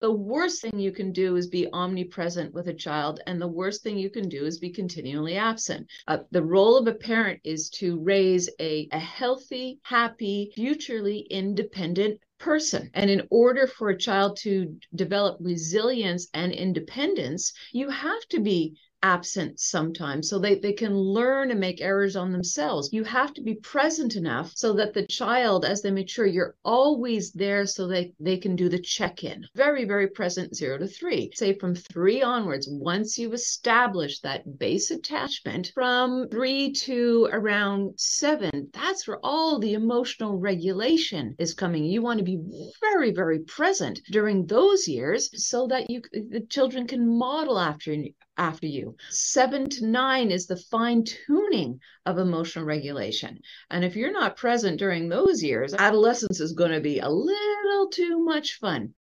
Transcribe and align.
The 0.00 0.10
worst 0.10 0.62
thing 0.62 0.78
you 0.78 0.92
can 0.92 1.12
do 1.12 1.36
is 1.36 1.46
be 1.46 1.68
omnipresent 1.72 2.54
with 2.54 2.68
a 2.68 2.74
child, 2.74 3.20
and 3.26 3.38
the 3.38 3.46
worst 3.46 3.82
thing 3.82 3.98
you 3.98 4.08
can 4.08 4.30
do 4.30 4.46
is 4.46 4.58
be 4.58 4.70
continually 4.70 5.36
absent. 5.36 5.88
Uh, 6.08 6.20
the 6.30 6.42
role 6.42 6.78
of 6.78 6.86
a 6.86 6.94
parent 6.94 7.40
is 7.44 7.68
to 7.80 7.98
raise 7.98 8.48
a, 8.58 8.88
a 8.92 8.98
healthy, 8.98 9.78
happy, 9.82 10.52
futurely 10.54 11.26
independent 11.30 12.18
person. 12.38 12.90
And 12.94 13.10
in 13.10 13.28
order 13.30 13.66
for 13.66 13.90
a 13.90 13.98
child 13.98 14.38
to 14.38 14.74
develop 14.94 15.36
resilience 15.38 16.28
and 16.32 16.50
independence, 16.50 17.52
you 17.72 17.90
have 17.90 18.26
to 18.30 18.40
be 18.40 18.78
absent 19.02 19.58
sometimes 19.60 20.28
so 20.28 20.38
they, 20.38 20.56
they 20.56 20.72
can 20.72 20.94
learn 20.94 21.50
and 21.50 21.60
make 21.60 21.80
errors 21.80 22.16
on 22.16 22.32
themselves. 22.32 22.90
You 22.92 23.04
have 23.04 23.32
to 23.34 23.42
be 23.42 23.54
present 23.54 24.16
enough 24.16 24.52
so 24.54 24.72
that 24.74 24.94
the 24.94 25.06
child, 25.06 25.64
as 25.64 25.82
they 25.82 25.90
mature, 25.90 26.26
you're 26.26 26.56
always 26.64 27.32
there 27.32 27.66
so 27.66 27.86
they, 27.86 28.12
they 28.20 28.36
can 28.36 28.56
do 28.56 28.68
the 28.68 28.78
check 28.78 29.24
in. 29.24 29.46
Very, 29.54 29.84
very 29.84 30.08
present, 30.08 30.54
zero 30.54 30.78
to 30.78 30.86
three. 30.86 31.30
Say 31.34 31.58
from 31.58 31.74
three 31.74 32.22
onwards, 32.22 32.68
once 32.70 33.18
you 33.18 33.32
establish 33.32 34.20
that 34.20 34.58
base 34.58 34.90
attachment 34.90 35.70
from 35.74 36.28
three 36.28 36.72
to 36.72 37.28
around 37.32 37.98
seven, 37.98 38.68
that's 38.72 39.06
where 39.06 39.20
all 39.22 39.58
the 39.58 39.74
emotional 39.74 40.38
regulation 40.38 41.34
is 41.38 41.54
coming. 41.54 41.84
You 41.84 42.02
want 42.02 42.18
to 42.18 42.24
be 42.24 42.40
very, 42.80 43.12
very 43.12 43.40
present 43.40 44.00
during 44.10 44.46
those 44.46 44.86
years 44.86 45.30
so 45.48 45.66
that 45.68 45.90
you 45.90 46.02
the 46.12 46.46
children 46.48 46.86
can 46.86 47.18
model 47.18 47.58
after 47.58 47.94
after 48.36 48.66
you. 48.66 48.89
Seven 49.08 49.68
to 49.70 49.86
nine 49.86 50.30
is 50.30 50.46
the 50.46 50.56
fine 50.56 51.04
tuning 51.04 51.80
of 52.06 52.18
emotional 52.18 52.64
regulation. 52.64 53.40
And 53.70 53.84
if 53.84 53.96
you're 53.96 54.12
not 54.12 54.36
present 54.36 54.78
during 54.78 55.08
those 55.08 55.42
years, 55.42 55.74
adolescence 55.74 56.40
is 56.40 56.52
going 56.52 56.72
to 56.72 56.80
be 56.80 56.98
a 56.98 57.08
little 57.08 57.88
too 57.88 58.24
much 58.24 58.58
fun. 58.58 58.94